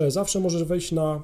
Zawsze 0.00 0.40
możesz 0.40 0.64
wejść 0.64 0.92
na 0.92 1.22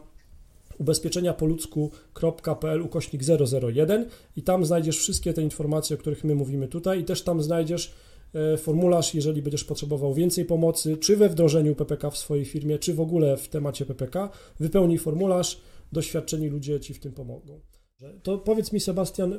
ubezpieczenia 0.79 1.35
po 1.35 1.47
ludzku.pl 1.47 2.83
ukośnik 2.83 3.23
001 3.63 4.09
i 4.37 4.43
tam 4.43 4.65
znajdziesz 4.65 4.99
wszystkie 4.99 5.33
te 5.33 5.43
informacje, 5.43 5.97
o 5.97 5.99
których 5.99 6.25
my 6.25 6.35
mówimy 6.35 6.69
tutaj 6.69 7.01
i 7.01 7.05
też 7.05 7.23
tam 7.23 7.43
znajdziesz 7.43 7.93
e, 8.35 8.57
formularz, 8.57 9.15
jeżeli 9.15 9.43
będziesz 9.43 9.65
potrzebował 9.65 10.15
więcej 10.15 10.45
pomocy, 10.45 10.97
czy 10.97 11.17
we 11.17 11.29
wdrożeniu 11.29 11.75
PPK 11.75 12.11
w 12.11 12.19
swojej 12.19 12.45
firmie, 12.45 12.79
czy 12.79 12.95
w 12.95 13.01
ogóle 13.01 13.37
w 13.37 13.49
temacie 13.49 13.87
PPK, 13.87 14.31
wypełnij 14.61 14.99
formularz, 14.99 15.61
doświadczeni 15.93 16.49
ludzie 16.49 16.81
Ci 16.81 16.95
w 16.95 17.01
tym 17.01 17.13
pomogą. 17.13 17.61
To 18.23 18.39
powiedz 18.39 18.73
mi, 18.73 18.81
Sebastian, 18.81 19.35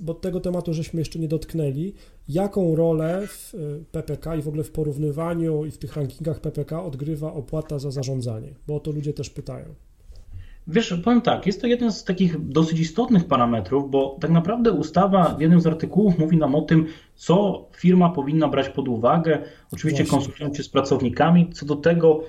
bo 0.00 0.14
tego 0.14 0.40
tematu 0.40 0.74
żeśmy 0.74 1.00
jeszcze 1.00 1.18
nie 1.18 1.28
dotknęli, 1.28 1.94
jaką 2.28 2.76
rolę 2.76 3.26
w 3.26 3.54
e, 3.54 3.58
PPK 3.92 4.36
i 4.36 4.42
w 4.42 4.48
ogóle 4.48 4.64
w 4.64 4.70
porównywaniu 4.70 5.64
i 5.64 5.70
w 5.70 5.78
tych 5.78 5.96
rankingach 5.96 6.40
PPK 6.40 6.84
odgrywa 6.84 7.32
opłata 7.32 7.78
za 7.78 7.90
zarządzanie? 7.90 8.54
Bo 8.66 8.76
o 8.76 8.80
to 8.80 8.90
ludzie 8.90 9.12
też 9.12 9.30
pytają. 9.30 9.74
Wiesz, 10.66 10.94
powiem 11.04 11.20
tak, 11.20 11.46
jest 11.46 11.60
to 11.60 11.66
jeden 11.66 11.92
z 11.92 12.04
takich 12.04 12.48
dosyć 12.48 12.80
istotnych 12.80 13.24
parametrów, 13.24 13.90
bo 13.90 14.18
tak 14.20 14.30
naprawdę 14.30 14.72
ustawa 14.72 15.34
w 15.34 15.40
jednym 15.40 15.60
z 15.60 15.66
artykułów 15.66 16.18
mówi 16.18 16.36
nam 16.36 16.54
o 16.54 16.62
tym, 16.62 16.86
co 17.14 17.66
firma 17.76 18.10
powinna 18.10 18.48
brać 18.48 18.68
pod 18.68 18.88
uwagę, 18.88 19.42
oczywiście 19.72 20.04
konsultując 20.04 20.56
się 20.56 20.62
z 20.62 20.68
pracownikami, 20.68 21.52
co 21.52 21.66
do 21.66 21.76
tego, 21.76 22.24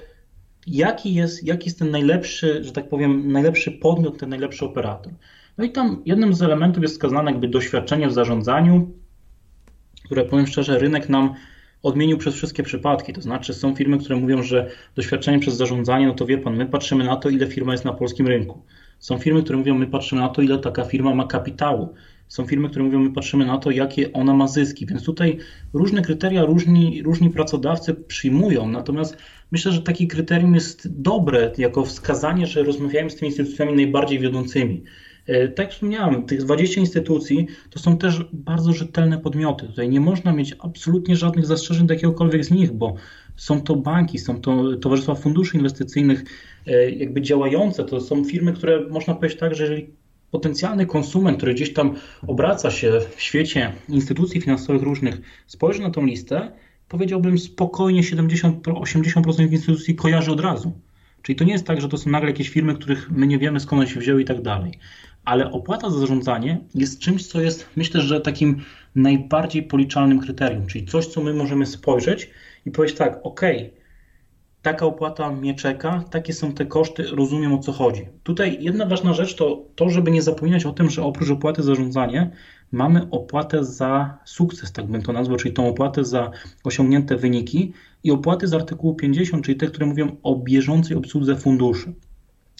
jaki 0.68 1.13
jest, 1.13 1.43
jaki 1.43 1.66
jest 1.66 1.80
ten 1.80 1.91
najlepszy, 1.91 2.63
że 2.63 2.71
tak 2.71 2.90
powiem, 2.90 3.32
najlepszy 3.32 3.71
podmiot, 3.71 4.18
ten 4.18 4.30
najlepszy 4.30 4.66
operator. 4.66 5.13
No 5.58 5.64
i 5.64 5.72
tam 5.72 6.02
jednym 6.05 6.34
z 6.34 6.41
elementów 6.41 6.84
jest 6.84 6.94
wskazane 6.94 7.32
jakby 7.32 7.48
doświadczenie 7.48 8.08
w 8.08 8.14
zarządzaniu, 8.14 8.91
które 10.05 10.26
powiem 10.26 10.48
szczerze, 10.48 10.80
rynek 10.80 11.10
nam 11.10 11.34
odmienił 11.84 12.18
przez 12.18 12.36
wszystkie 12.36 12.64
przypadki. 12.64 13.14
To 13.14 13.22
znaczy 13.22 13.54
są 13.54 13.76
firmy, 13.76 13.98
które 13.98 14.16
mówią, 14.16 14.44
że 14.44 14.70
doświadczenie 14.96 15.40
przez 15.40 15.55
zarządzanie, 15.55 16.08
no 16.08 16.14
to 16.14 16.26
wie 16.26 16.38
pan, 16.38 16.58
my 16.58 16.66
patrzymy 16.66 17.04
na 17.04 17.16
to, 17.16 17.30
ile 17.30 17.48
firma 17.48 17.72
jest 17.72 17.86
na 17.86 17.94
polskim 17.94 18.27
rynku. 18.27 18.66
Są 19.00 19.18
firmy, 19.18 19.44
które 19.44 19.58
mówią, 19.58 19.76
my 19.76 19.88
patrzymy 19.88 20.22
na 20.22 20.30
to, 20.30 20.41
ile 20.41 20.60
taka 20.60 20.84
firma 20.84 21.16
ma 21.16 21.27
kapitału. 21.27 21.93
Są 22.27 22.46
firmy, 22.46 22.70
które 22.70 22.86
mówią, 22.86 22.99
my 22.99 23.13
patrzymy 23.13 23.46
na 23.46 23.58
to, 23.58 23.71
jakie 23.71 24.13
ona 24.13 24.34
ma 24.34 24.48
zyski. 24.48 24.86
Więc 24.86 25.04
tutaj 25.04 25.38
różne 25.74 26.02
kryteria 26.02 26.46
różni, 26.46 27.04
różni 27.04 27.30
pracodawcy 27.30 27.93
przyjmują. 27.93 28.68
Natomiast 28.68 29.18
myślę, 29.52 29.71
że 29.71 29.82
takie 29.82 30.08
kryterium 30.08 30.55
jest 30.55 31.02
dobre 31.02 31.52
jako 31.58 31.86
wskazanie, 31.86 32.48
że 32.48 32.63
rozmawiamy 32.63 33.10
z 33.10 33.15
tymi 33.15 33.30
instytucjami 33.30 33.76
najbardziej 33.76 34.20
wiodącymi. 34.20 34.84
E, 35.27 35.48
tak 35.48 35.66
jak 35.66 35.74
wspomniałem, 35.74 36.24
tych 36.24 36.44
20 36.44 36.82
instytucji 36.82 37.48
to 37.70 37.80
są 37.80 37.98
też 37.98 38.26
bardzo 38.34 38.74
rzetelne 38.74 39.18
podmioty. 39.18 39.68
Tutaj 39.68 39.90
nie 39.90 40.00
można 40.00 40.34
mieć 40.34 40.55
absolutnie 40.60 41.16
żadnych 41.16 41.46
zastrzeżeń 41.46 41.88
do 41.88 41.94
jakiegokolwiek 41.94 42.46
z 42.46 42.52
nich, 42.52 42.72
bo 42.72 42.96
są 43.36 43.62
to 43.62 43.76
banki, 43.76 44.20
są 44.20 44.42
to 44.42 44.77
towarzystwa 44.77 45.16
funduszy 45.16 45.58
inwestycyjnych, 45.58 46.24
e, 46.68 46.92
jakby 46.92 47.22
działające. 47.22 47.84
To 47.84 48.02
są 48.02 48.24
firmy, 48.24 48.54
które 48.54 48.90
można 48.90 49.16
powiedzieć 49.16 49.40
tak, 49.40 49.55
że 49.55 49.64
jeżeli 49.64 49.90
potencjalny 50.32 50.86
konsument, 50.86 51.38
który 51.38 51.54
gdzieś 51.54 51.74
tam 51.74 51.96
obraca 52.27 52.72
się 52.72 52.99
w 53.16 53.22
świecie 53.22 53.72
instytucji 53.90 54.42
finansowych 54.42 54.82
różnych, 54.82 55.22
spojrzy 55.48 55.82
na 55.82 55.90
tą 55.90 56.05
listę, 56.05 56.52
powiedziałbym 56.88 57.40
spokojnie 57.40 58.02
70-80% 58.02 59.52
instytucji 59.52 59.96
kojarzy 59.96 60.32
od 60.32 60.40
razu. 60.40 60.72
Czyli 61.22 61.36
to 61.36 61.44
nie 61.44 61.54
jest 61.54 61.66
tak, 61.66 61.82
że 61.82 61.90
to 61.90 61.98
są 61.98 62.10
nagle 62.10 62.30
jakieś 62.30 62.49
firmy, 62.49 62.76
których 62.76 63.12
my 63.12 63.27
nie 63.27 63.40
wiemy 63.40 63.60
skąd 63.60 63.82
one 63.82 63.90
się 63.90 63.99
wzięły 63.99 64.22
i 64.22 64.25
tak 64.25 64.42
dalej 64.42 64.72
ale 65.25 65.52
opłata 65.52 65.90
za 65.90 66.00
zarządzanie 66.00 66.59
jest 66.75 67.00
czymś, 67.00 67.28
co 67.28 67.41
jest 67.41 67.66
myślę, 67.75 68.02
że 68.02 68.22
takim 68.22 68.62
najbardziej 68.96 69.64
policzalnym 69.64 70.19
kryterium, 70.19 70.68
czyli 70.68 70.86
coś, 70.86 71.08
co 71.08 71.22
my 71.22 71.34
możemy 71.34 71.66
spojrzeć 71.66 72.30
i 72.66 72.72
powiedzieć 72.72 72.97
tak, 72.97 73.19
ok, 73.24 73.42
taka 74.62 74.86
opłata 74.86 75.31
mnie 75.31 75.56
czeka, 75.56 76.03
takie 76.12 76.34
są 76.34 76.53
te 76.53 76.66
koszty, 76.66 77.03
rozumiem 77.03 77.53
o 77.53 77.58
co 77.58 77.72
chodzi. 77.72 78.08
Tutaj 78.24 78.58
jedna 78.62 78.86
ważna 78.86 79.14
rzecz 79.14 79.36
to 79.36 79.66
to, 79.75 79.90
żeby 79.90 80.12
nie 80.12 80.22
zapominać 80.22 80.66
o 80.66 80.72
tym, 80.72 80.90
że 80.90 81.03
oprócz 81.03 81.30
opłaty 81.30 81.64
za 81.64 81.68
zarządzanie 81.68 82.31
mamy 82.72 83.08
opłatę 83.12 83.66
za 83.66 84.18
sukces, 84.25 84.72
tak 84.72 84.86
bym 84.86 85.02
to 85.02 85.14
nazwał, 85.14 85.38
czyli 85.38 85.54
tą 85.54 85.68
opłatę 85.68 86.06
za 86.06 86.31
osiągnięte 86.64 87.18
wyniki 87.18 87.74
i 88.04 88.12
opłaty 88.12 88.48
z 88.48 88.54
artykułu 88.54 88.96
50, 88.96 89.46
czyli 89.46 89.58
te, 89.58 89.68
które 89.68 89.86
mówią 89.86 90.16
o 90.24 90.36
bieżącej 90.36 90.98
obsłudze 90.98 91.36
funduszy. 91.36 91.94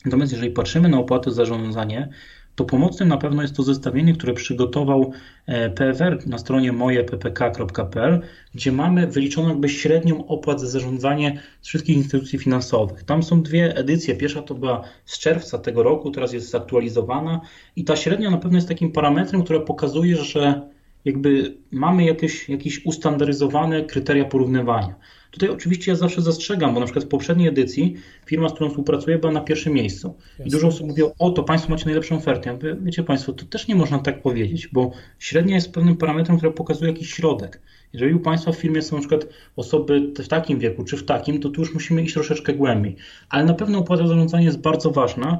Natomiast 0.06 0.32
jeżeli 0.32 0.52
patrzymy 0.52 0.90
na 0.90 1.00
opłatę 1.00 1.32
za 1.32 1.36
zarządzanie, 1.36 2.10
to 2.56 2.66
pomocnym 2.66 3.10
na 3.10 3.18
pewno 3.18 3.42
jest 3.42 3.56
to 3.56 3.64
zestawienie, 3.64 4.14
które 4.14 4.34
przygotował 4.34 5.12
e, 5.46 5.70
PFR 5.70 6.28
na 6.28 6.38
stronie 6.38 6.72
mojeppk.pl, 6.72 8.22
gdzie 8.56 8.72
mamy 8.72 9.08
wyliczoną 9.08 9.50
jakby 9.50 9.70
średnią 9.70 10.28
opłat 10.28 10.62
za 10.62 10.68
zarządzanie 10.68 11.42
z 11.62 11.68
wszystkich 11.68 11.98
instytucji 11.98 12.40
finansowych. 12.40 13.04
Tam 13.04 13.24
są 13.24 13.44
dwie 13.44 13.76
edycje. 13.76 14.16
Pierwsza 14.16 14.42
to 14.42 14.56
była 14.56 14.84
z 15.06 15.20
czerwca 15.20 15.58
tego 15.58 15.84
roku, 15.84 16.12
teraz 16.12 16.34
jest 16.34 16.50
zaktualizowana 16.50 17.42
i 17.76 17.84
ta 17.84 17.96
średnia 17.96 18.30
na 18.30 18.38
pewno 18.38 18.58
jest 18.58 18.68
takim 18.68 18.92
parametrem, 18.92 19.44
który 19.44 19.60
pokazuje, 19.60 20.16
że 20.16 20.62
jakby 21.06 21.58
mamy 21.72 22.06
jakieś, 22.06 22.50
jakieś 22.50 22.86
ustandaryzowane 22.86 23.84
kryteria 23.84 24.26
porównywania. 24.26 24.96
Tutaj 25.32 25.50
oczywiście 25.50 25.92
ja 25.92 25.98
zawsze 25.98 26.22
zastrzegam, 26.22 26.74
bo 26.74 26.80
na 26.80 26.86
przykład 26.86 27.06
w 27.06 27.08
poprzedniej 27.08 27.48
edycji 27.48 27.96
firma, 28.26 28.50
z 28.50 28.54
którą 28.54 28.70
współpracuję, 28.70 29.18
była 29.18 29.32
na 29.32 29.42
pierwszym 29.42 29.74
miejscu. 29.74 30.16
I 30.46 30.50
dużo 30.50 30.68
osób 30.68 30.88
mówiło, 30.88 31.14
o 31.20 31.30
to 31.30 31.44
Państwo 31.44 31.72
macie 31.72 31.86
najlepszą 31.86 32.18
ofertę. 32.18 32.50
Ja 32.50 32.56
mówię, 32.56 32.76
wiecie 32.82 33.04
Państwo, 33.04 33.34
to 33.34 33.46
też 33.46 33.68
nie 33.68 33.76
można 33.76 34.00
tak 34.00 34.22
powiedzieć, 34.22 34.68
bo 34.68 34.92
średnia 35.20 35.56
jest 35.56 35.72
pewnym 35.72 35.98
parametrem, 35.98 36.38
który 36.38 36.52
pokazuje 36.52 36.92
jakiś 36.92 37.14
środek. 37.14 37.62
Jeżeli 37.94 38.14
u 38.14 38.20
Państwa 38.20 38.52
w 38.52 38.56
firmie 38.56 38.82
są 38.82 38.96
na 38.96 39.00
przykład 39.00 39.28
osoby 39.56 40.14
w 40.18 40.28
takim 40.28 40.60
wieku 40.60 40.84
czy 40.84 40.98
w 40.98 41.06
takim, 41.06 41.40
to 41.40 41.50
tu 41.50 41.62
już 41.62 41.74
musimy 41.74 42.04
iść 42.04 42.14
troszeczkę 42.14 42.54
głębiej. 42.54 42.96
Ale 43.30 43.46
na 43.46 43.54
pewno 43.54 43.80
opłata 43.80 44.08
zarządzania 44.08 44.46
jest 44.46 44.62
bardzo 44.62 44.92
ważna. 44.92 45.40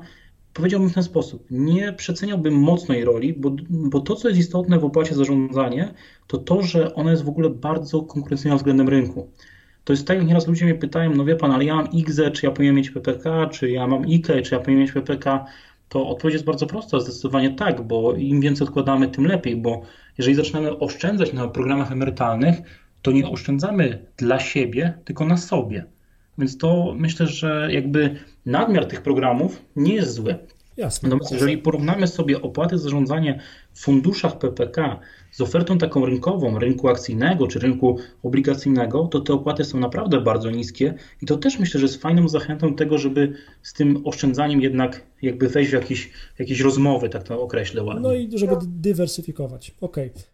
Powiedziałbym 0.54 0.90
w 0.90 0.94
ten 0.94 1.04
sposób, 1.04 1.46
nie 1.52 1.94
przeceniałbym 1.94 2.54
mocno 2.54 2.96
jej 2.96 3.06
roli, 3.06 3.34
bo, 3.34 3.52
bo 3.70 4.00
to, 4.00 4.16
co 4.16 4.28
jest 4.28 4.40
istotne 4.40 4.80
w 4.80 4.86
opłacie 4.86 5.16
zarządzanie, 5.16 5.94
to 6.28 6.38
to, 6.38 6.62
że 6.62 6.96
ona 6.96 7.12
jest 7.12 7.24
w 7.24 7.30
ogóle 7.30 7.50
bardzo 7.50 8.02
konkurencyjna 8.02 8.58
względem 8.58 8.90
rynku. 8.90 9.30
To 9.84 9.94
jest 9.94 10.08
tak, 10.08 10.18
jak 10.18 10.28
nieraz 10.28 10.48
ludzie 10.48 10.66
mnie 10.66 10.76
pytają, 10.76 11.16
no 11.16 11.26
wie 11.26 11.36
pan, 11.36 11.52
ale 11.52 11.66
ja 11.66 11.76
mam 11.76 11.92
IGZE, 11.92 12.32
czy 12.32 12.46
ja 12.46 12.52
powinienem 12.52 12.76
mieć 12.76 12.90
PPK, 12.90 13.48
czy 13.48 13.70
ja 13.70 13.88
mam 13.88 14.04
IKE, 14.04 14.42
czy 14.42 14.56
ja 14.56 14.60
powinienem 14.60 14.82
mieć 14.82 14.92
PPK, 14.92 15.46
to 15.90 16.08
odpowiedź 16.08 16.34
jest 16.34 16.46
bardzo 16.46 16.68
prosta, 16.68 17.00
zdecydowanie 17.00 17.50
tak, 17.50 17.88
bo 17.88 18.14
im 18.14 18.42
więcej 18.42 18.68
odkładamy, 18.68 19.08
tym 19.08 19.26
lepiej, 19.26 19.56
bo 19.56 19.82
jeżeli 20.18 20.36
zaczynamy 20.36 20.80
oszczędzać 20.80 21.34
na 21.34 21.48
programach 21.48 21.92
emerytalnych, 21.92 22.56
to 23.02 23.12
nie 23.12 23.30
oszczędzamy 23.30 24.06
dla 24.18 24.40
siebie, 24.40 24.94
tylko 25.06 25.26
na 25.26 25.38
sobie. 25.38 25.86
Więc 26.38 26.58
to 26.58 26.94
myślę, 26.98 27.28
że 27.28 27.70
jakby 27.72 28.16
nadmiar 28.46 28.86
tych 28.86 29.02
programów 29.02 29.62
nie 29.76 29.96
jest 29.96 30.14
zły. 30.14 30.36
Jasne. 30.78 31.10
Natomiast 31.10 31.32
jeżeli 31.32 31.58
porównamy 31.58 32.08
sobie 32.08 32.42
opłaty 32.42 32.78
za 32.78 32.84
zarządzanie 32.84 33.40
w 33.74 33.82
funduszach 33.82 34.38
PPK 34.38 35.00
z 35.32 35.42
ofertą 35.42 35.78
taką 35.78 36.06
rynkową, 36.06 36.60
rynku 36.60 36.90
akcyjnego 36.90 37.48
czy 37.48 37.60
rynku 37.60 37.98
obligacyjnego, 38.24 39.08
to 39.08 39.20
te 39.20 39.34
opłaty 39.34 39.66
są 39.66 39.80
naprawdę 39.80 40.22
bardzo 40.22 40.52
niskie 40.52 40.94
i 41.22 41.26
to 41.26 41.38
też 41.38 41.60
myślę, 41.60 41.80
że 41.80 41.86
jest 41.86 42.02
fajną 42.02 42.28
zachętą 42.28 42.76
tego, 42.76 42.98
żeby 42.98 43.34
z 43.62 43.74
tym 43.74 44.02
oszczędzaniem 44.06 44.62
jednak 44.62 45.04
jakby 45.22 45.50
wejść 45.50 45.72
w 45.72 45.74
jakieś, 45.74 46.12
jakieś 46.40 46.60
rozmowy, 46.60 47.10
tak 47.10 47.24
to 47.24 47.42
określę 47.42 47.84
ładnie. 47.84 48.02
No 48.02 48.14
i 48.14 48.30
żeby 48.38 48.56
dywersyfikować. 48.62 49.76
Okej. 49.82 50.12
Okay. 50.12 50.32